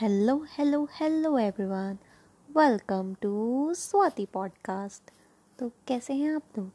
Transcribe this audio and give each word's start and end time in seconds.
Hello 0.00 0.34
hello 0.50 0.84
hello 0.92 1.38
everyone 1.38 1.96
welcome 2.48 3.12
to 3.14 3.74
Swati 3.74 4.26
podcast 4.32 5.10
तो 5.58 5.68
कैसे 5.88 6.14
हैं 6.14 6.34
आप 6.34 6.58
लोग? 6.58 6.70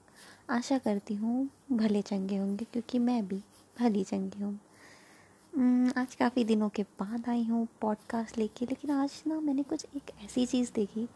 आशा 0.50 0.78
करती 0.78 1.16
हूँ 1.16 1.48
भले 1.72 2.02
चंगे 2.02 2.38
होंगे, 2.38 2.66
क्योंकि 2.66 3.00
मैं 3.00 3.28
भी 3.28 3.38
भली 3.80 4.04
चंगी 4.04 4.44
हूँ। 4.44 5.92
आज 5.98 6.16
काफ़ी 6.16 6.44
दिनों 6.44 6.70
के 6.70 6.84
बाद 6.84 7.30
आई 7.30 7.44
हूँ 7.44 7.68
पॉडकास्ट 7.82 8.38
लेके, 8.38 8.66
लेकिन 8.66 8.92
आज 8.92 9.22
ना 9.28 9.40
मैंने 9.40 9.64
कुछ 9.64 9.86
एक 9.96 10.12
ऐसी 10.26 10.46
चीज़ 10.46 10.72
देखी 10.76 11.08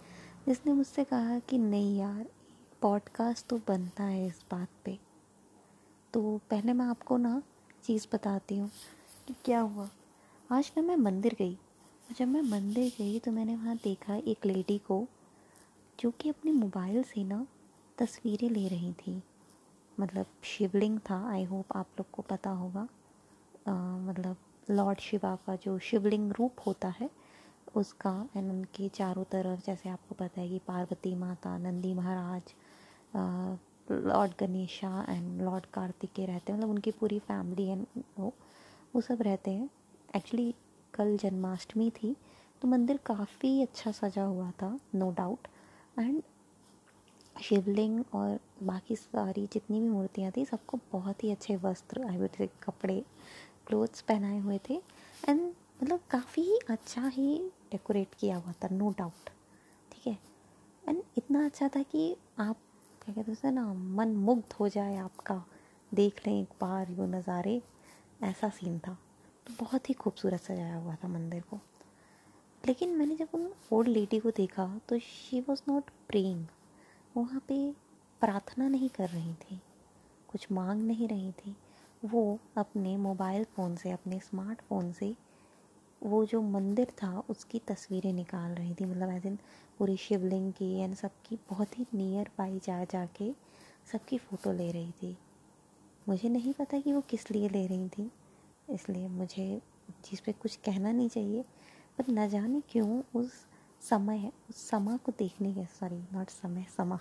जिसने 0.47 0.73
मुझसे 0.73 1.03
कहा 1.03 1.39
कि 1.39 1.57
नहीं 1.57 1.97
यार 1.99 2.25
पॉडकास्ट 2.81 3.47
तो 3.47 3.61
बनता 3.67 4.03
है 4.03 4.27
इस 4.27 4.41
बात 4.51 4.69
पे। 4.85 4.97
तो 6.13 6.39
पहले 6.49 6.73
मैं 6.73 6.85
आपको 6.85 7.17
ना 7.17 7.41
चीज़ 7.83 8.07
बताती 8.13 8.57
हूँ 8.57 8.71
कि 9.27 9.35
क्या 9.45 9.59
हुआ। 9.59 9.89
आज 10.49 10.71
ना 10.77 10.83
मैं 10.83 10.95
मंदिर 10.95 11.35
गई। 11.39 11.57
जब 12.09 12.27
मैं 12.27 12.41
मंदिर 12.41 12.91
गई 12.97 13.19
तो 13.19 13.31
मैंने 13.31 13.55
वहाँ 13.55 13.75
देखा 13.83 14.15
एक 14.27 14.45
लेडी 14.45 14.77
को 14.77 15.05
जो 15.99 16.11
कि 16.11 16.29
अपने 16.29 16.51
मोबाइल 16.51 17.01
से 17.03 17.23
ना 17.23 17.45
तस्वीरें 17.97 18.49
ले 18.49 18.67
रही 18.67 18.91
थी। 18.93 19.21
मतलब 19.97 20.25
शिवलिंग 20.43 20.99
था 21.09 21.17
आई 21.31 21.43
होप 21.43 21.75
आप 21.75 21.87
लोग 21.99 22.09
को 22.11 22.21
पता 22.21 22.49
होगा। 22.49 22.87
आ, 23.67 23.73
मतलब 23.99 24.37
लॉर्ड 24.69 24.99
शिवा 24.99 25.35
का 25.45 25.55
जो 25.55 25.77
शिवलिंग 25.79 26.31
रूप 26.31 26.61
होता 26.67 26.93
है 26.99 27.09
उसका 27.75 28.13
एंड 28.37 28.49
उनके 28.51 28.87
चारों 28.89 29.23
तरफ़ 29.23 29.65
जैसे 29.65 29.89
आपको 29.89 30.15
पता 30.15 30.41
है 30.41 30.49
कि 30.49 30.59
पार्वती 30.67 31.13
माता 31.15 31.57
नंदी 31.57 31.93
महाराज 31.93 32.53
Lord 33.91 34.31
Ganesha 34.39 35.05
and 35.09 35.41
Lord 35.41 35.65
Kartikeya 35.73 36.25
रहते 36.25 36.51
हैं। 36.51 36.59
मतलब 36.59 36.69
उनकी 36.69 36.91
पूरी 36.91 37.19
फैमिली 37.19 37.67
एंड 37.67 37.85
वो 38.19 38.33
वो 38.95 39.01
सब 39.01 39.21
रहते 39.21 39.51
हैं। 39.51 39.69
एक्चुअली 40.15 40.53
कल 40.97 41.17
जन्माष्टमी 41.17 41.89
थी 41.89 42.15
तो 42.61 42.67
मंदिर 42.67 42.97
काफ़ी 42.97 43.61
अच्छा 43.61 43.91
सजा 43.91 44.23
हुआ 44.23 44.51
था 44.51 44.79
नो 44.95 45.11
डाउट 45.11 45.47
एंड 45.99 46.21
शिवलिंग 47.41 48.03
और 48.13 48.39
बाकी 48.63 48.95
सारी 48.95 49.45
जितनी 49.53 49.81
भी 49.81 49.89
मूर्तियाँ 49.89 50.31
थी, 50.37 50.45
सबको 50.45 50.79
बहुत 50.91 51.23
ही 51.23 51.31
अच्छे 51.31 51.55
वस्त्र 51.55 52.03
आई 52.03 52.17
वुड 52.17 52.47
कपड़े 52.63 53.03
क्लोथ्स 53.67 54.01
पहनाए 54.01 54.39
हुए 54.39 54.59
थे. 54.69 54.81
एंड 55.29 55.41
मतलब 55.83 55.99
काफ़ी 56.11 56.59
अच्छा 56.69 57.07
ही 57.07 57.51
डेकोरेट 57.71 58.13
किया 58.19 58.37
हुआ 58.37 58.53
था 58.63 58.67
नो 58.71 58.89
डाउट 58.97 59.29
ठीक 59.91 60.07
है? 60.07 60.17
एंड 60.89 61.03
इतना 61.17 61.45
अच्छा 61.45 61.67
था 61.67 61.81
कि 61.83 62.15
आप, 62.39 62.57
क्या 63.05 63.15
कहते 63.15 63.47
हैं 63.47 63.53
ना, 63.53 63.73
मन 63.73 64.15
मुग्ध 64.15 64.53
हो 64.53 64.69
जाए 64.69 64.95
आपका. 64.97 65.43
देख 65.93 66.27
लें 66.27 66.41
एक 66.41 66.49
बार 66.61 66.91
वो 66.91 67.05
नज़ारे, 67.05 67.61
ऐसा 68.23 68.49
सीन 68.49 68.79
था. 68.79 68.97
तो 69.47 69.53
बहुत 69.59 69.89
ही 69.89 69.93
खूबसूरत 69.93 70.41
सजाया 70.41 70.75
हुआ 70.75 70.95
था 70.95 71.07
मंदिर 71.07 71.41
को। 71.41 71.59
लेकिन 72.63 72.89
मैंने 72.89 73.15
जब 73.15 73.27
उन 73.33 73.51
ओल्ड 73.73 73.87
लेडी 73.87 74.19
को 74.19 74.31
देखा 74.31 74.65
तो 74.89 74.99
शी 74.99 75.39
वॉज़ 75.41 75.61
नॉट 75.67 75.89
प्रेइंग 76.07 76.45
वहाँ 77.17 77.39
पे 77.47 77.71
प्रार्थना 78.21 78.67
नहीं 78.67 78.89
कर 78.89 79.09
रही 79.09 79.33
थी, 79.33 79.59
कुछ 80.27 80.47
मांग 80.51 80.81
नहीं 80.81 81.07
रही 81.07 81.31
थी। 81.31 81.55
वो 82.05 82.39
अपने 82.57 82.95
मोबाइल 82.97 83.43
फ़ोन 83.45 83.75
से, 83.75 83.91
अपने 83.91 84.19
स्मार्टफ़ोन 84.19 84.91
से 84.91 85.15
वो 86.01 86.25
जो 86.25 86.41
मंदिर 86.41 86.91
था, 87.03 87.23
उसकी 87.29 87.59
तस्वीरें 87.59 88.13
निकाल 88.13 88.51
रही 88.51 88.73
थी। 88.73 88.85
मतलब 88.85 89.09
एज 89.09 89.25
इन 89.25 89.37
पूरी 89.79 89.97
शिवलिंग 89.97 90.51
की 90.53 90.73
एंड 90.73 90.95
सबकी 90.95 91.35
बहुत 91.49 91.79
ही 91.79 91.85
नियर 91.93 92.29
बाई 92.37 92.59
जा 92.59 92.83
जा 92.83 93.05
के 93.05 93.31
सबकी 93.91 94.17
फ़ोटो 94.17 94.51
ले 94.51 94.71
रही 94.71 94.91
थी। 94.91 95.17
मुझे 96.09 96.29
नहीं 96.29 96.53
पता 96.53 96.79
कि 96.79 96.93
वो 96.93 97.01
किस 97.01 97.31
लिए 97.31 97.49
ले 97.49 97.65
रही 97.67 97.89
थी। 97.89 98.11
इसलिए 98.69 99.07
मुझे 99.07 99.61
चीज़ 100.05 100.21
पे 100.25 100.31
कुछ 100.31 100.55
कहना 100.55 100.91
नहीं 100.91 101.09
चाहिए, 101.09 101.41
पर 101.97 102.11
न 102.11 102.29
जाने 102.29 102.61
क्यों 102.61 103.03
उस 103.15 103.31
समय, 103.81 104.31
उस 104.49 104.69
समा 104.69 104.97
को 104.97 105.11
देखने 105.11 105.53
के 105.53 105.65
सॉरी 105.65 106.07
नॉट 106.13 106.29
समय, 106.29 106.65
समा, 106.77 106.99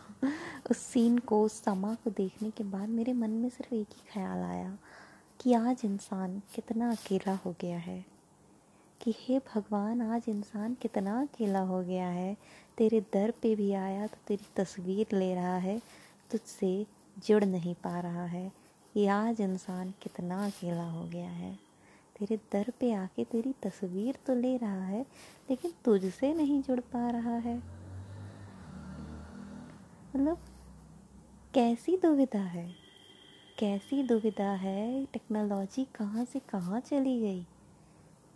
उस 0.71 0.79
सीन 0.79 1.19
को, 1.19 1.43
उस 1.43 1.65
समा 1.65 1.95
को 1.95 2.11
देखने 2.11 2.51
के 2.51 2.65
बाद 2.65 2.89
मेरे 2.89 3.13
मन 3.13 3.31
में 3.31 3.49
सिर्फ़ 3.49 3.75
एक 3.75 3.87
ही 3.91 4.03
ख्याल 4.13 4.39
आया 4.39 4.79
कि 5.41 5.53
आज 5.53 5.81
इंसान 5.85 6.43
कितना 6.55 6.91
अकेला 6.91 7.35
हो 7.35 7.55
गया 7.61 7.79
है। 7.79 8.17
कि 9.03 9.15
हे 9.19 9.39
भगवान, 9.39 10.03
आज 10.03 10.23
इंसान 10.29 10.75
कितना 10.75 11.23
अकेला 11.23 11.61
हो 11.61 11.83
गया 11.83 12.09
है। 12.09 12.37
तेरे 12.79 13.01
दर 13.01 13.31
पे 13.31 13.57
भी 13.57 13.73
आया 13.73 14.07
तो 14.07 14.17
तेरी 14.27 14.47
तस्वीर 14.57 15.07
ले 15.13 15.35
रहा 15.35 15.57
है, 15.57 15.83
तुझसे 16.31 16.87
जुड़ 17.27 17.45
नहीं 17.45 17.75
पा 17.75 18.01
रहा 18.01 18.25
है। 18.25 18.53
कि 18.97 19.07
आज 19.07 19.41
इंसान 19.41 19.91
कितना 20.03 20.47
अकेला 20.47 20.85
हो 20.85 21.05
गया 21.05 21.31
है। 21.31 21.59
तेरे 22.19 22.37
दर 22.37 22.73
पे 22.81 22.93
आके 22.93 23.25
तेरी 23.25 23.53
तस्वीर 23.53 24.19
तो 24.27 24.35
ले 24.35 24.57
रहा 24.57 24.85
है, 24.85 25.07
लेकिन 25.51 25.73
तुझसे 25.85 26.35
नहीं 26.35 26.63
जुड़ 26.63 26.81
पा 26.81 27.11
रहा 27.11 27.35
है। 27.35 27.57
मतलब 30.17 30.39
कैसी 31.55 31.97
दुविधा 31.97 32.39
है? 32.39 32.75
कैसी 33.59 34.03
दुविधा 34.03 34.51
है? 34.51 35.05
टेक्नोलॉजी 35.05 35.85
कहाँ 35.85 36.25
से 36.25 36.39
कहाँ 36.39 36.81
चली 36.81 37.21
गई? 37.21 37.47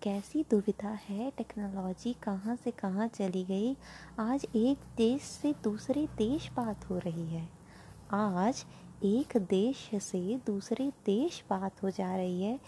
कैसी 0.03 0.44
दुविधा 0.50 0.99
है? 1.09 1.31
टेक्नोलॉजी 1.31 2.12
कहाँ 2.12 2.56
से 2.56 2.70
कहाँ 2.70 3.09
चली 3.09 3.44
गई? 3.44 3.76
आज 4.19 4.47
एक 4.56 4.78
देश 4.97 5.22
से 5.22 5.54
दूसरे 5.65 6.06
देश 6.06 6.50
बात 6.53 6.91
हो 6.91 6.99
रही 6.99 7.26
है। 7.26 7.49
आज 8.12 8.65
एक 9.03 9.37
देश 9.50 9.88
से 9.94 10.37
दूसरे 10.47 10.88
देश 11.06 11.43
बात 11.50 11.83
हो 11.83 11.91
जा 11.91 12.15
रही 12.16 12.43
है। 12.43 12.59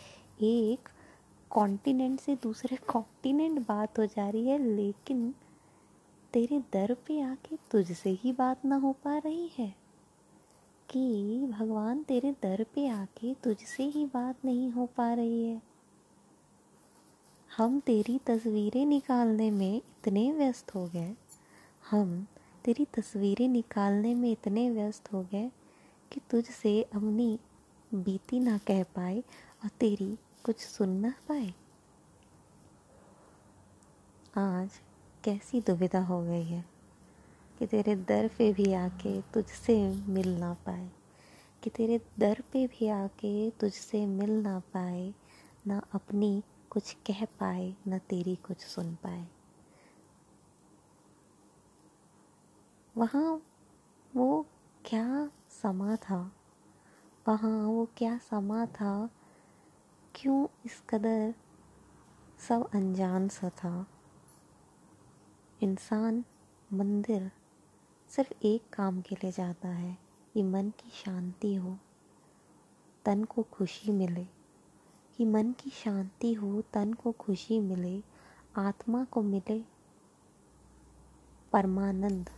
एक 0.42 0.88
कॉन्टिनेंट 1.50 2.20
से 2.20 2.36
दूसरे 2.42 2.76
कॉन्टिनेंट 2.76 3.58
बात 3.68 3.98
हो 3.98 4.06
जा 4.06 4.28
रही 4.28 4.48
है, 4.48 4.58
लेकिन 4.76 5.34
तेरे 6.32 6.58
दर 6.72 6.94
पे 7.06 7.20
आके 7.20 7.56
तुझसे 7.70 8.10
ही 8.10 8.32
बात 8.32 8.64
ना 8.64 8.76
हो 8.76 8.92
पा 9.04 9.16
रही 9.18 9.50
है 9.58 9.74
कि 10.88 11.46
भगवान 11.50 12.02
तेरे 12.02 12.32
दर 12.32 12.64
पे 12.74 12.88
आके 12.88 13.34
तुझसे 13.34 13.84
ही 13.84 14.04
बात 14.06 14.44
नहीं 14.44 14.70
हो 14.70 14.86
पा 14.96 15.12
रही 15.14 15.44
है। 15.44 15.60
हम 17.50 17.80
तेरी 17.80 18.18
तस्वीरें 18.26 18.84
निकालने 18.86 19.50
में 19.50 19.76
इतने 19.76 20.30
व्यस्त 20.32 20.74
हो 20.74 20.86
गए। 20.86 21.14
हम 21.90 22.26
तेरी 22.64 22.84
तस्वीरें 22.94 23.48
निकालने 23.48 24.14
में 24.14 24.30
इतने 24.32 24.70
व्यस्त 24.70 25.12
हो 25.12 25.22
गए 25.22 25.50
कि 26.12 26.20
तुझसे 26.30 26.82
अपनी 26.82 27.38
बीती 27.94 28.40
ना 28.40 28.58
कह 28.58 28.82
पाए 28.82 29.20
और 29.64 29.68
तेरी 29.68 30.18
कुछ 30.44 30.58
सुन 30.58 30.88
ना 30.88 31.14
पाए। 31.28 31.52
आज 34.36 34.70
कैसी 35.24 35.60
दुविधा 35.60 36.00
हो 36.00 36.22
गई 36.22 36.44
है 36.44 36.64
कि 37.58 37.66
तेरे 37.66 37.96
दर 37.96 38.28
पे 38.28 38.52
भी 38.52 38.72
आके 38.72 39.20
तुझसे 39.20 39.76
मिल 40.08 40.28
ना 40.28 40.52
पाए, 40.54 40.88
कि 41.62 41.70
तेरे 41.70 42.00
दर 42.18 42.42
पे 42.52 42.66
भी 42.66 42.88
आके 42.88 43.50
तुझसे 43.50 44.06
मिल 44.06 44.30
ना 44.30 44.58
पाए, 44.58 45.14
ना 45.66 45.82
अपनी 45.92 46.42
कुछ 46.70 46.96
कह 47.06 47.24
पाए, 47.24 47.74
ना 47.86 47.98
तेरी 47.98 48.36
कुछ 48.36 48.58
सुन 48.58 48.94
पाए। 48.94 49.26
वहाँ 52.96 53.42
वो 54.16 54.46
क्या 54.84 55.30
समा 55.62 55.96
था। 55.96 56.32
वहाँ 57.28 57.66
वो 57.66 57.88
क्या 57.96 58.18
समा 58.18 58.66
था? 58.66 59.10
क्यों 60.14 60.46
इस 60.64 60.82
कदर 60.90 61.34
सब 62.48 62.70
अनजान 62.74 63.28
सा 63.28 63.48
था? 63.48 63.86
इंसान 65.62 66.24
मंदिर 66.72 67.32
सिर्फ़ 68.08 68.32
एक 68.42 68.70
काम 68.72 69.00
के 69.00 69.14
लिए 69.14 69.32
जाता 69.32 69.68
है, 69.68 69.98
कि 70.34 70.42
मन 70.42 70.70
की 70.70 70.90
शांति 70.90 71.54
हो। 71.54 71.78
तन 73.04 73.24
को 73.24 73.42
खुशी 73.42 73.92
मिले। 73.92 74.24
कि 75.16 75.24
मन 75.24 75.52
की 75.52 75.70
शांति 75.70 76.34
हो, 76.34 76.62
तन 76.62 76.92
को 76.92 77.12
खुशी 77.12 77.60
मिले। 77.60 78.02
आत्मा 78.56 79.04
को 79.04 79.22
मिले 79.22 79.64
परमानंद। 81.52 82.30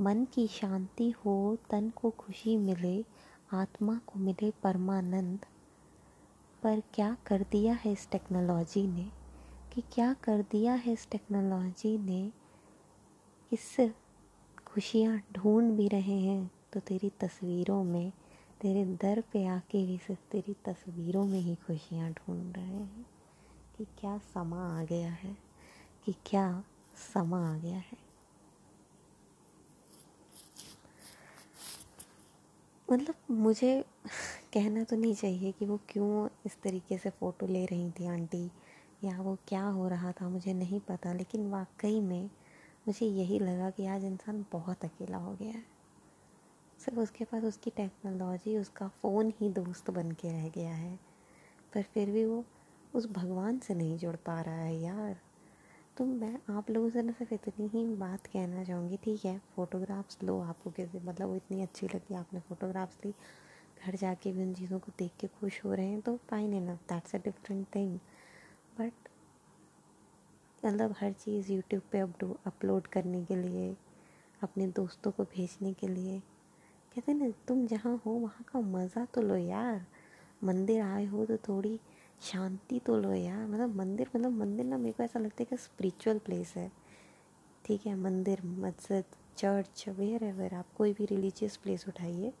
मन 0.00 0.24
की 0.24 0.46
शांति 0.46 1.10
हो, 1.10 1.56
तन 1.70 1.90
को 1.90 2.10
खुशी 2.10 2.56
मिले, 2.56 3.04
आत्मा 3.52 4.00
को 4.06 4.18
मिले 4.18 4.50
परमानंद। 4.50 5.46
पर 6.62 6.82
क्या 6.94 7.16
कर 7.26 7.42
दिया 7.42 7.74
है 7.74 7.92
इस 7.92 8.10
टेक्नोलॉजी 8.10 8.86
ने? 8.86 9.10
कि 9.72 9.80
क्या 9.80 10.14
कर 10.14 10.42
दिया 10.42 10.74
है 10.74 10.92
इस 10.92 11.08
टेक्नोलॉजी 11.10 11.98
ने? 11.98 12.32
सिर्फ़ 13.54 13.96
खुशियाँ 14.64 15.22
ढूंढ 15.32 15.76
भी 15.76 15.88
रहे 15.88 16.20
हैं 16.20 16.50
तो 16.72 16.80
तेरी 16.80 17.10
तस्वीरों 17.10 17.84
में, 17.84 18.12
तेरे 18.60 18.84
दर 18.84 19.24
पे 19.32 19.46
आके 19.46 19.86
भी 19.86 19.98
सिर्फ़ 19.98 20.30
तेरी 20.30 20.56
तस्वीरों 20.64 21.24
में 21.24 21.40
ही 21.40 21.54
खुशियाँ 21.54 22.12
ढूंढ 22.12 22.56
रहे 22.56 22.66
हैं। 22.66 23.06
कि 23.78 23.84
क्या 23.84 24.18
समा 24.18 24.80
आ 24.80 24.84
गया 24.84 25.12
है? 25.12 25.38
कि 26.04 26.14
क्या 26.26 26.64
समा 27.14 27.54
आ 27.54 27.58
गया 27.58 27.78
है? 27.78 28.07
मतलब 32.92 33.14
मुझे 33.30 33.84
कहना 34.54 34.84
तो 34.84 34.96
नहीं 34.96 35.14
चाहिए 35.14 35.52
कि 35.52 35.66
वो 35.66 35.80
क्यों 35.88 36.28
इस 36.46 36.62
तरीके 36.62 36.98
से 36.98 37.10
फ़ोटो 37.10 37.46
ले 37.46 37.66
रही 37.66 37.90
थी 37.90 38.06
आंटी, 38.06 38.50
या 39.04 39.22
वो 39.22 39.38
क्या 39.48 39.62
हो 39.62 39.88
रहा 39.88 40.12
था, 40.12 40.28
मुझे 40.28 40.52
नहीं 40.52 40.80
पता। 40.80 41.12
लेकिन 41.12 41.50
वाकई 41.50 42.00
में 42.00 42.30
मुझे 42.88 43.06
यही 43.06 43.38
लगा 43.38 43.70
कि 43.70 43.86
आज 43.86 44.04
इंसान 44.04 44.46
बहुत 44.52 44.84
अकेला 44.84 45.16
हो 45.16 45.34
गया 45.34 45.48
है। 45.48 45.64
सिर्फ़ 46.78 47.00
उसके 47.00 47.24
पास 47.24 47.44
उसकी 47.44 47.70
टेक्नोलॉजी, 47.70 48.58
उसका 48.58 48.88
फ़ोन 48.88 49.32
ही 49.40 49.50
दोस्त 49.50 49.90
बन 49.90 50.12
के 50.12 50.32
रह 50.32 50.48
गया 50.48 50.74
है। 50.74 50.98
पर 51.74 51.82
फिर 51.82 52.10
भी 52.10 52.24
वो 52.24 52.44
उस 52.94 53.12
भगवान 53.12 53.58
से 53.58 53.74
नहीं 53.74 53.98
जुड़ 53.98 54.16
पा 54.16 54.40
रहा 54.40 54.60
है 54.60 54.80
यार। 54.80 55.16
तो 55.98 56.04
मैं 56.04 56.38
आप 56.50 56.70
लोगों 56.70 56.90
से 56.90 57.02
ना 57.02 57.12
सिर्फ़ 57.12 57.32
इतनी 57.34 57.66
ही 57.68 57.84
बात 57.96 58.26
कहना 58.26 58.64
चाहूँगी, 58.64 58.96
ठीक 58.96 59.24
है? 59.24 59.38
फ़ोटोग्राफ्स 59.56 60.18
लो 60.22 60.38
आपको 60.40 60.70
कैसे 60.70 61.00
मतलब 61.00 61.28
वो 61.28 61.36
इतनी 61.36 61.62
अच्छी 61.62 61.86
लगी 61.86 62.14
आपने 62.14 62.40
फ़ोटोग्राफ्स 62.40 62.98
ली। 63.04 63.12
घर 63.84 63.96
जाके 63.96 64.32
भी 64.32 64.42
उन 64.42 64.52
चीज़ों 64.54 64.78
को 64.78 64.92
देख 64.98 65.12
के 65.20 65.26
खुश 65.26 65.64
हो 65.64 65.74
रहे 65.74 65.86
हैं 65.86 66.00
तो 66.00 66.16
फाइन 66.30 66.52
है 66.52 66.60
ना? 66.60 66.74
That's 66.74 67.14
a 67.14 67.18
different 67.18 67.66
thing 67.74 67.98
but 68.78 69.08
मतलब 70.64 70.94
हर 71.00 71.12
चीज़ 71.12 71.52
यूट्यूब 71.52 71.82
पे 71.92 71.98
अपलोड 72.46 72.86
करने 72.86 73.24
के 73.24 73.36
लिए, 73.36 73.76
अपने 74.42 74.66
दोस्तों 74.66 75.10
को 75.10 75.24
भेजने 75.24 75.72
के 75.72 75.88
लिए। 75.88 76.20
कहते 76.94 77.14
ना, 77.14 77.30
तुम 77.48 77.66
जहाँ 77.66 78.02
हो, 78.06 78.10
वहाँ 78.10 78.44
का 78.48 78.60
मज़ा 78.60 79.04
तो 79.04 79.22
लो 79.22 79.36
यार। 79.36 79.86
मंदिर 80.44 80.80
आए 80.82 81.04
हो 81.04 81.26
तो 81.26 81.36
थोड़ी 81.36 81.80
शांति 82.22 82.78
तो 82.78 82.96
लो 82.96 83.12
यार। 83.12 83.46
मतलब 83.46 83.74
मंदिर 83.76 84.08
मतलब 84.14 84.32
मंदिर 84.32 84.66
ना 84.66 84.76
मेरे 84.78 84.92
को 84.92 85.02
ऐसा 85.02 85.18
लगता 85.18 85.42
है 85.42 85.46
कि 85.46 85.56
स्पिरिचुअल 85.56 86.18
प्लेस 86.18 86.52
है। 86.56 86.70
ठीक 87.64 87.86
है, 87.86 87.94
मंदिर, 87.96 88.42
मस्जिद 88.44 89.04
चर्च 89.36 89.84
वेयर 89.88 90.24
एवर 90.24 90.54
आप 90.54 90.72
कोई 90.76 90.92
भी 90.92 91.04
रिलीजियस 91.06 91.56
प्लेस 91.56 91.84
उठाइए। 91.88 92.32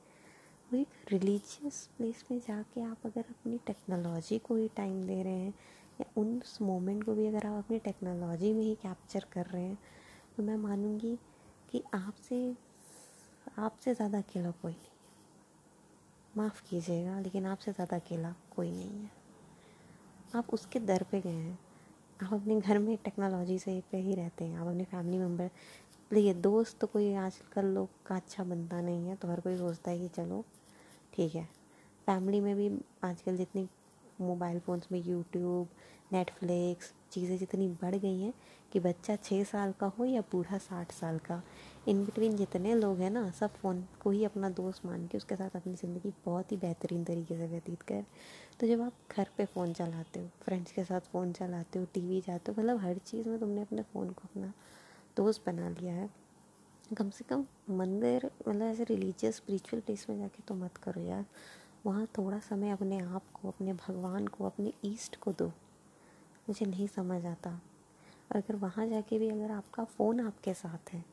वो 0.70 0.78
एक 0.78 1.12
रिलीजियस 1.12 1.88
प्लेस 1.96 2.24
में 2.30 2.38
जाके 2.38 2.82
आप 2.82 3.06
अगर 3.06 3.24
अपनी 3.30 3.58
टेक्नोलॉजी 3.66 4.38
को 4.38 4.56
ही 4.56 4.68
टाइम 4.76 5.02
दे 5.02 5.22
रहे 5.22 5.32
हैं, 5.34 5.54
या 6.00 6.06
उस 6.16 6.58
मोमेंट 6.62 7.04
को 7.04 7.14
भी 7.14 7.26
अगर 7.26 7.46
आप 7.46 7.58
अपनी 7.58 7.78
टेक्नोलॉजी 7.78 8.52
में 8.52 8.62
ही 8.62 8.74
कैप्चर 8.82 9.26
कर 9.32 9.46
रहे 9.46 9.62
हैं 9.62 9.78
तो 10.36 10.42
मैं 10.42 10.56
मानूँगी 10.58 11.16
कि 11.70 11.82
आपसे 11.94 12.40
आपसे 13.58 13.94
ज़्यादा 13.94 14.18
अकेला 14.18 14.50
कोई 14.52 14.72
नहीं 14.72 14.96
माफ़ 16.34 16.62
कीजिएगा, 16.68 17.18
लेकिन 17.20 17.46
आपसे 17.46 17.72
ज़्यादा 17.72 17.96
अकेला 17.96 18.34
कोई 18.50 18.70
नहीं 18.70 19.02
है। 19.02 19.10
आप 20.34 20.46
उसके 20.52 20.78
दर 20.80 21.02
पे 21.02 21.20
गए 21.20 21.30
हैं। 21.30 21.58
आप 22.22 22.32
अपने 22.34 22.60
घर 22.60 22.78
में 22.78 22.96
टेक्नोलॉजी 22.96 23.58
से 23.58 23.80
पे 23.92 23.98
ही 23.98 24.14
रहते 24.14 24.44
हैं। 24.44 24.58
आप 24.58 24.66
अपने 24.66 24.84
फैमिली 24.84 25.18
मेंबर 25.18 25.50
देखिए 26.12 26.34
दोस्त 26.34 26.78
तो 26.80 26.86
कोई 26.86 27.12
आजकल 27.14 27.64
लोग 27.64 27.88
का 28.06 28.16
अच्छा 28.16 28.44
बनता 28.44 28.80
नहीं 28.80 29.08
है 29.08 29.14
तो 29.16 29.28
हर 29.28 29.40
कोई 29.40 29.56
सोचता 29.56 29.90
है 29.90 29.98
कि 29.98 30.08
चलो, 30.08 30.44
ठीक 31.14 31.34
है। 31.34 31.44
फैमिली 32.06 32.40
में 32.40 32.54
भी 32.56 32.70
आजकल 33.04 33.36
जितनी 33.36 33.66
मोबाइल 34.20 34.58
फ़ोन्स 34.60 34.88
में 34.92 34.98
यूट्यूब, 35.00 35.68
नेटफ्लिक्स, 36.12 36.92
चीज़ें 37.12 37.36
जितनी 37.38 37.68
बढ़ 37.82 37.94
गई 37.94 38.20
हैं 38.20 38.32
कि 38.72 38.80
बच्चा 38.80 39.16
छः 39.16 39.42
साल 39.44 39.72
का 39.80 39.86
हो 39.98 40.04
या 40.04 40.20
बूढ़ा 40.32 40.58
साठ 40.58 40.92
साल 40.92 41.18
का, 41.18 41.42
इन 41.88 42.04
बिटवीन 42.04 42.36
जितने 42.36 42.74
लोग 42.74 42.98
हैं 43.00 43.10
ना, 43.10 43.30
सब 43.30 43.54
फ़ोन 43.54 43.84
को 44.02 44.10
ही 44.10 44.24
अपना 44.24 44.50
दोस्त 44.50 44.86
मान 44.86 45.06
के 45.06 45.18
उसके 45.18 45.36
साथ 45.36 45.56
अपनी 45.56 45.74
ज़िंदगी 45.74 46.12
बहुत 46.24 46.52
ही 46.52 46.56
बेहतरीन 46.56 47.04
तरीके 47.04 47.36
से 47.36 47.46
व्यतीत 47.46 47.82
कर। 47.82 48.04
तो 48.60 48.66
जब 48.66 48.80
आप 48.82 48.92
घर 49.16 49.28
पे 49.36 49.44
फ़ोन 49.44 49.72
चलाते 49.72 50.20
हो 50.20 50.30
फ्रेंड्स 50.42 50.72
के 50.72 50.84
साथ 50.84 51.00
फ़ोन 51.12 51.32
चलाते 51.32 51.78
हो 51.78 51.86
टीवी 51.94 52.20
जाते 52.20 52.52
हो 52.52 52.62
मतलब 52.62 52.80
हर 52.80 52.98
चीज़ 53.06 53.28
में 53.28 53.38
तुमने 53.40 53.62
अपने 53.62 53.82
फ़ोन 53.92 54.10
को 54.10 54.22
अपना 54.24 54.52
दोस्त 55.16 55.42
बना 55.46 55.68
लिया 55.70 55.92
है, 55.94 56.08
कम 56.96 57.10
से 57.10 57.24
कम 57.28 57.44
मंदिर 57.70 58.30
मतलब 58.48 58.62
ऐसे 58.62 58.84
रिलीजियस 58.84 59.36
स्पिरिचुअल 59.36 59.80
प्लेस 59.80 60.06
में 60.10 60.18
जाके 60.18 60.42
तो 60.48 60.54
मत 60.54 60.76
करो 60.82 61.00
यार। 61.02 61.24
वहाँ 61.86 62.06
थोड़ा 62.06 62.38
समय 62.38 62.70
अपने 62.70 62.98
आप 62.98 63.22
को, 63.32 63.48
अपने 63.48 63.72
भगवान 63.72 64.26
को, 64.26 64.44
अपने 64.44 64.72
ईस्ट 64.84 65.16
को 65.16 65.32
दो। 65.32 65.46
मुझे 66.48 66.66
नहीं 66.66 66.86
समझ 66.86 67.26
आता। 67.26 67.60
अगर 68.30 68.56
वहाँ 68.56 68.86
जाके 68.86 69.18
भी 69.18 69.28
अगर 69.28 69.50
आपका 69.50 69.84
फ़ोन 69.84 70.20
आपके 70.20 70.54
साथ 70.54 70.92
है, 70.92 71.04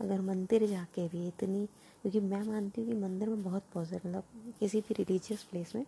अगर 0.00 0.20
मंदिर 0.20 0.66
जाके 0.66 1.08
भी 1.08 1.28
इतनी, 1.28 1.66
क्योंकि 2.02 2.20
मैं 2.20 2.42
मानती 2.42 2.80
हूँ 2.80 2.90
कि 2.90 2.96
मंदिर 2.96 3.28
में 3.28 3.42
बहुत 3.44 3.62
पॉजिटिव 3.74 4.10
मतलब 4.10 4.24
किसी 4.60 4.80
भी 4.80 4.94
रिलीजियस 4.94 5.42
प्लेस 5.42 5.74
में 5.76 5.86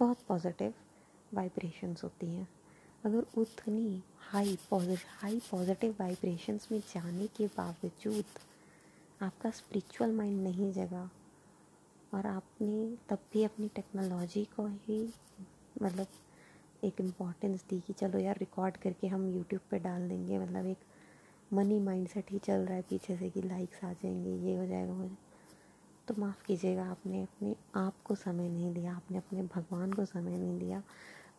बहुत 0.00 0.18
पॉजिटिव 0.28 0.74
वाइब्रेशंस 1.34 2.04
होती 2.04 2.26
हैं। 2.26 2.48
अगर 3.04 3.26
उतनी 3.36 4.02
high 4.18 4.58
positive 4.70 4.98
high 5.08 5.40
positive 5.50 5.96
vibrations 6.00 6.68
में 6.72 6.80
जाने 6.80 7.26
के 7.26 7.46
बावजूद 7.46 8.24
आपका 9.22 9.50
स्पिरिचुअल 9.50 10.12
माइंड 10.12 10.42
नहीं 10.42 10.72
जगा 10.72 11.10
और 12.14 12.26
आपने 12.26 12.96
तब 13.08 13.18
भी 13.32 13.44
अपनी 13.44 13.68
टेक्नोलॉजी 13.68 14.44
को 14.56 14.66
ही 14.66 15.02
मतलब 15.82 16.06
एक 16.84 17.00
इम्पॉर्टेंस 17.00 17.64
दी 17.70 17.80
कि 17.80 17.92
चलो 17.92 18.18
यार 18.18 18.36
रिकॉर्ड 18.38 18.76
करके 18.76 19.06
हम 19.06 19.28
यूट्यूब 19.28 19.60
पे 19.70 19.78
डाल 19.78 20.08
देंगे। 20.08 20.38
मतलब 20.38 20.66
एक 20.66 20.78
मनी 21.52 21.78
माइंड 21.80 22.08
सेट 22.08 22.30
ही 22.30 22.38
चल 22.38 22.60
रहा 22.60 22.76
है 22.76 22.82
पीछे 22.82 23.16
से 23.16 23.30
कि 23.30 23.42
लाइक्स 23.42 23.84
आ 23.84 23.92
जाएँगे, 23.92 24.30
ये 24.48 24.56
हो 24.56 24.66
जाएगा, 24.66 24.92
वो 24.92 25.08
तो 26.08 26.14
माफ़ 26.18 26.42
कीजिएगा, 26.46 26.84
आपने 26.84 27.22
अपने 27.22 27.54
आप 27.76 27.94
को 28.04 28.14
समय 28.14 28.48
नहीं 28.48 28.72
दिया, 28.74 28.94
आपने 28.94 29.18
अपने 29.18 29.42
भगवान 29.42 29.92
को 29.92 30.04
समय 30.04 30.36
नहीं 30.38 30.58
दिया। 30.58 30.82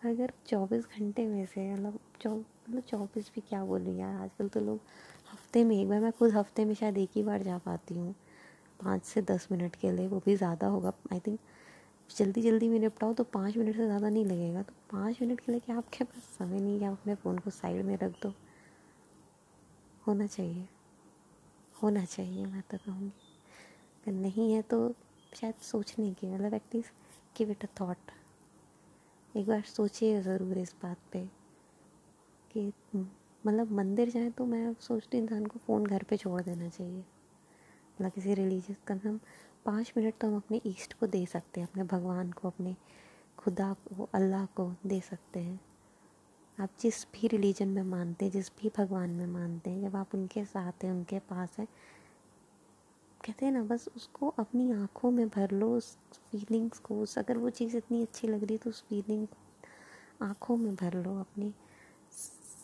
अगर 0.05 0.31
चौबीस 0.47 0.85
घंटे 0.99 1.25
में 1.27 1.45
से 1.45 1.73
मतलब 1.73 1.99
चौ 2.21 2.35
मतलब 2.35 2.81
चौबीस 2.81 3.31
भी 3.35 3.41
क्या 3.41 3.63
बोलूँ 3.65 3.97
यार, 3.97 4.15
आजकल 4.15 4.47
तो 4.47 4.59
लोग 4.59 4.79
हफ़्ते 5.33 5.63
में, 5.63 5.81
एक 5.81 5.89
बार 5.89 5.99
मैं 5.99 6.11
खुद 6.11 6.31
हफ़्ते 6.31 6.65
में 6.65 6.73
शायद 6.73 6.97
एक 6.97 7.09
ही 7.15 7.23
बार 7.23 7.43
जा 7.43 7.57
पाती 7.57 7.95
हूँ। 7.95 8.15
पाँच 8.83 9.03
से 9.05 9.21
दस 9.23 9.47
मिनट 9.51 9.75
के 9.75 9.91
लिए, 9.91 10.07
वो 10.07 10.21
भी 10.25 10.35
ज़्यादा 10.35 10.67
होगा। 10.67 10.93
आई 11.13 11.19
थिंक 11.19 11.39
जल्दी 12.09 12.41
जल्दी 12.41 12.67
में 12.69 12.79
निपटाओ 12.79 13.13
तो 13.13 13.23
पाँच 13.25 13.57
मिनट 13.57 13.75
से 13.75 13.85
ज़्यादा 13.85 14.09
नहीं 14.09 14.25
लगेगा। 14.25 14.61
तो 14.61 14.73
पाँच 14.91 15.21
मिनट 15.21 15.39
के 15.39 15.51
लिए 15.51 15.59
क्या 15.59 15.77
आपके 15.77 16.03
पास 16.03 16.23
समय 16.37 16.59
नहीं 16.59 16.79
है 16.79 16.87
आप 16.87 16.93
अपने 16.93 17.15
फ़ोन 17.15 17.37
को 17.37 17.49
साइड 17.51 17.85
में 17.85 17.97
रख 17.97 18.21
दो। 18.23 18.33
होना 20.07 20.27
चाहिए। 20.27 20.67
होना 21.75 22.03
चाहिए, 22.05 22.45
मैं 22.45 22.61
तो 22.71 22.77
कहूँगी। 22.77 23.11
अगर 24.03 24.11
नहीं 24.13 24.51
है 24.53 24.61
तो 24.61 24.89
शायद 25.31 25.55
सोचने 25.63 26.11
की 26.11 26.27
मतलब 26.27 26.53
at least 26.53 26.91
give 27.37 27.51
it 27.51 27.63
a 27.63 27.67
thought 27.79 28.11
एक 29.35 29.47
बार 29.47 29.61
सोचिए 29.67 30.21
ज़रूर 30.21 30.57
इस 30.57 30.73
बात 30.83 30.97
पे 31.11 31.23
कि 32.51 32.71
मतलब 33.43 33.71
मंदिर 33.71 34.09
जाए 34.09 34.29
तो 34.29 34.45
मैं 34.45 34.73
सोचती 34.81 35.17
इंसान 35.17 35.45
को 35.45 35.59
फ़ोन 35.59 35.85
घर 35.85 36.03
पे 36.03 36.17
छोड़ 36.17 36.41
देना 36.41 36.69
चाहिए। 36.69 37.03
मतलब 38.01 38.11
किसी 38.11 38.33
रिलीजियस 38.33 38.77
से 38.77 38.93
कम 38.93 39.19
पाँच 39.65 39.93
मिनट 39.97 40.13
तो 40.21 40.27
हम 40.27 40.35
अपने 40.35 40.61
ईस्ट 40.65 40.93
को 40.93 41.07
दे 41.07 41.25
सकते 41.25 41.61
हैं, 41.61 41.67
अपने 41.67 41.83
भगवान 41.83 42.31
को, 42.31 42.47
अपने 42.47 42.75
खुदा 43.37 43.73
को, 43.73 44.09
अल्लाह 44.13 44.45
को 44.45 44.73
दे 44.87 44.99
सकते 44.99 45.39
हैं। 45.39 45.59
आप 46.59 46.69
जिस 46.79 47.05
भी 47.05 47.27
रिलीजन 47.27 47.67
में 47.67 47.83
मानते 47.83 48.25
हैं, 48.25 48.31
जिस 48.31 48.49
भी 48.49 48.71
भगवान 48.77 49.09
में 49.09 49.27
मानते 49.27 49.69
हैं, 49.69 49.81
जब 49.81 49.95
आप 49.95 50.15
उनके 50.15 50.45
साथ 50.45 50.83
हैं, 50.83 50.91
उनके 50.91 51.19
पास 51.19 51.55
हैं, 51.59 51.67
कहते 53.25 53.45
हैं 53.45 53.51
ना, 53.51 53.63
बस 53.63 53.89
उसको 53.95 54.29
अपनी 54.29 54.71
आँखों 54.71 55.11
में 55.11 55.29
भर 55.29 55.51
लो, 55.51 55.75
उस 55.77 55.97
फीलिंग्स 56.31 56.79
को, 56.79 56.99
उस 56.99 57.17
अगर 57.17 57.37
वो 57.37 57.49
चीज़ 57.49 57.77
इतनी 57.77 58.01
अच्छी 58.01 58.27
लग 58.27 58.43
रही 58.43 58.53
है 58.53 58.57
तो 58.57 58.69
उस 58.69 58.83
फीलिंग 58.83 59.27
को 59.27 60.25
आँखों 60.25 60.57
में 60.57 60.75
भर 60.75 60.93
लो, 60.93 61.19
अपने 61.19 61.53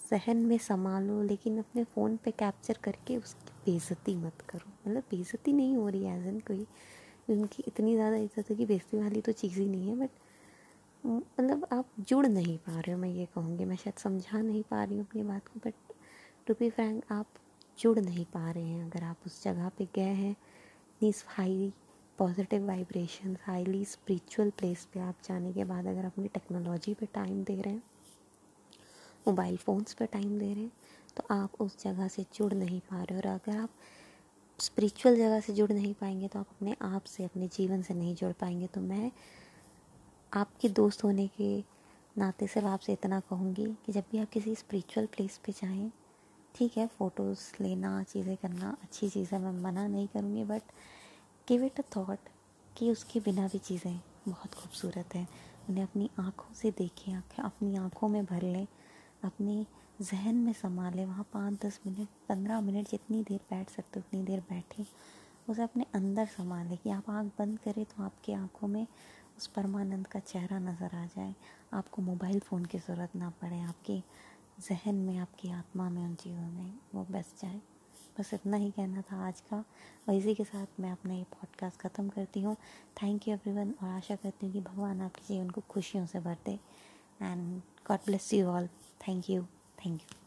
सहन 0.09 0.37
में 0.37 0.57
संभालो, 0.57 1.21
लेकिन 1.21 1.59
अपने 1.59 1.83
फ़ोन 1.83 2.17
पे 2.17 2.31
कैप्चर 2.31 2.77
करके 2.83 3.17
उसकी 3.17 3.51
बेइज्जती 3.67 4.15
मत 4.17 4.41
करो। 4.49 4.69
मतलब 4.87 5.03
बेइज्जती 5.11 5.53
नहीं 5.53 5.75
हो 5.75 5.87
रही 5.89 6.05
एज 6.07 6.27
एन 6.27 6.39
कोई, 6.47 6.65
उनकी 7.29 7.63
इतनी 7.67 7.95
ज़्यादा 7.95 8.15
इज़्ज़त 8.17 8.49
है 8.51 8.55
कि 8.57 8.65
वाली 8.95 9.21
तो 9.21 9.31
चीज़ 9.33 9.59
ही 9.59 9.67
नहीं 9.67 9.89
है 9.89 9.95
बट 9.97 10.09
मतलब 11.05 11.67
आप 11.73 11.89
जुड़ 12.01 12.25
नहीं 12.27 12.57
पा 12.57 12.79
रहे 12.79 12.91
हो, 12.91 12.97
मैं 12.99 13.09
ये 13.09 13.25
कहूँगी। 13.25 13.65
मैं 13.65 13.75
शायद 13.75 13.99
समझा 13.99 14.41
नहीं 14.41 14.63
पा 14.69 14.83
रही 14.83 14.97
हूँ 14.97 15.05
अपनी 15.05 15.23
बात 15.23 15.47
को 15.47 15.59
बट 15.65 15.93
टू 16.47 16.53
बी 16.53 16.69
फ्रैंक 16.69 17.11
आप 17.11 17.27
जुड़ 17.79 17.99
नहीं 17.99 18.25
पा 18.25 18.49
रहे 18.51 18.63
हैं। 18.63 18.85
अगर 18.85 19.03
आप 19.03 19.25
उस 19.25 19.43
जगह 19.43 19.69
पे 19.77 19.87
गए 19.95 20.13
हैं 20.15 20.35
इस 21.01 21.23
high 21.27 21.71
positive 22.19 22.65
vibration 22.67 23.35
highly 23.41 23.83
spiritual 23.85 24.49
place 24.49 24.87
पे 24.93 24.99
आप 24.99 25.15
जाने 25.23 25.51
के 25.53 25.63
बाद 25.63 25.87
अगर 25.87 26.05
अपनी 26.05 26.27
टेक्नोलॉजी 26.27 26.93
पे 26.93 27.05
टाइम 27.13 27.43
दे 27.43 27.61
रहे 27.61 27.73
हैं 27.73 27.83
मोबाइल 29.27 29.57
फ़ोन्स 29.57 29.93
पे 29.93 30.05
टाइम 30.07 30.37
दे 30.39 30.53
रहे 30.53 30.63
हैं 30.63 30.71
तो 31.17 31.23
आप 31.31 31.61
उस 31.61 31.77
जगह 31.83 32.07
से 32.07 32.25
जुड़ 32.35 32.53
नहीं 32.53 32.79
पा 32.81 33.01
रहे 33.03 33.17
और 33.17 33.27
अगर 33.27 33.57
आप 33.57 33.69
स्पिरिचुअल 34.59 35.15
जगह 35.17 35.39
से 35.39 35.53
जुड़ 35.53 35.71
नहीं 35.71 35.93
पाएँगे 35.93 36.27
तो 36.27 36.39
आप 36.39 36.47
अपने 36.51 36.75
आप 36.81 37.03
से, 37.03 37.23
अपने 37.23 37.47
जीवन 37.47 37.81
से 37.81 37.93
नहीं 37.93 38.15
जुड़ 38.15 38.31
पाएँगे। 38.41 38.67
तो 38.67 38.81
मैं 38.81 39.11
आपके 40.31 40.69
दोस्त 40.69 41.03
होने 41.03 41.27
के 41.37 41.57
नाते 42.15 42.47
सिर्फ़ 42.47 42.67
आपसे 42.67 42.93
इतना 42.93 43.19
कहूँगी 43.19 43.65
कि 43.85 43.91
जब 43.91 44.03
भी 44.11 44.19
आप 44.19 44.29
किसी 44.29 44.55
स्पिरिचुअल 44.55 45.05
प्लेस 45.05 45.39
पे 45.45 45.51
जाएँ, 45.51 45.91
ठीक 46.55 46.77
है 46.77 46.87
फ़ोटोज़ 46.87 47.39
लेना, 47.63 48.01
चीज़ें 48.03 48.35
करना, 48.37 48.75
अच्छी 48.83 49.09
चीज़ 49.09 49.33
है 49.35 49.41
मैं 49.41 49.51
मना 49.61 49.87
नहीं 49.87 50.07
करूँगी 50.07 50.43
but 50.43 50.61
give 51.47 51.63
it 51.65 51.79
a 51.79 51.83
thought 51.97 52.29
कि 52.77 52.91
उसके 52.91 53.19
बिना 53.19 53.47
भी 53.47 53.57
चीज़ें 53.59 53.99
बहुत 54.27 54.53
खूबसूरत 54.53 55.15
हैं। 55.15 55.27
उन्हें 55.69 55.83
अपनी 55.83 56.09
आँखों 56.19 56.53
से 56.53 56.71
देखें 56.71 57.13
अपनी 57.15 57.75
आँखों 57.77 58.07
में 58.07 58.23
भर 58.25 58.41
लें, 58.43 58.67
अपने 59.23 59.65
जहन 59.99 60.35
में 60.35 60.51
समा 60.53 60.89
लें 60.89 61.05
वहाँ 61.05 61.25
पाँच 61.33 61.53
दस 61.65 61.79
मिनट, 61.85 62.07
पंद्रह 62.29 62.59
मिनट 62.61 62.89
जितनी 62.89 63.21
देर 63.23 63.39
बैठ 63.49 63.69
सकते, 63.69 63.99
उतनी 63.99 64.21
देर 64.23 64.39
बैठें, 64.49 64.83
उसे 65.49 65.63
अपने 65.63 65.85
अंदर 65.95 66.25
संभालें 66.27 66.77
कि 66.77 66.89
आप 66.89 67.09
आँख 67.09 67.31
बंद 67.39 67.59
करें 67.59 67.83
तो 67.85 68.03
आपकी 68.03 68.33
आँखों 68.33 68.67
में 68.67 68.85
उस 69.37 69.47
परमानंद 69.47 70.07
का 70.07 70.19
चेहरा 70.19 70.59
नज़र 70.59 70.95
आ 70.95 71.05
जाए। 71.07 71.33
आपको 71.73 72.01
मोबाइल 72.01 72.39
फ़ोन 72.39 72.65
की 72.65 72.77
ज़रूरत 72.77 73.15
ना 73.15 73.29
पड़े, 73.41 73.61
आपके 73.61 73.99
जहन 74.59 74.95
में, 74.97 75.17
आपकी 75.17 75.51
आत्मा 75.51 75.89
में, 75.89 76.03
उन 76.05 76.15
चीज़ों 76.15 76.47
में, 76.47 76.73
वो 76.95 77.05
बस 77.11 77.33
जाए। 77.41 77.59
बस 78.19 78.33
इतना 78.33 78.57
ही 78.57 78.71
कहना 78.71 79.01
था 79.11 79.27
आज 79.27 79.41
का। 79.41 79.63
और 80.09 80.13
इसी 80.13 80.35
के 80.35 80.43
साथ 80.43 80.79
मैं 80.79 80.91
अपना 80.91 81.13
ये 81.13 81.23
पॉडकास्ट 81.33 81.81
ख़त्म 81.81 82.09
करती 82.09 82.41
हूँ। 82.41 82.55
थैंक 83.03 83.27
यू 83.27 83.33
एवरीवन 83.33 83.73
और 83.83 83.89
आशा 83.89 84.15
करती 84.15 84.45
हूँ 84.45 84.53
कि 84.53 84.61
भगवान 84.61 85.01
आपके 85.01 85.25
जीवन 85.27 85.49
को 85.49 85.61
खुशियों 85.69 86.05
से 86.05 86.19
भर 86.19 86.37
दे। 86.45 86.59
And 87.21 87.61
God 87.87 88.05
bless 88.05 88.33
you 88.33 88.47
all 88.47 88.67
thank 89.07 89.29
you 89.29 89.45
thank 89.77 90.01
you 90.01 90.26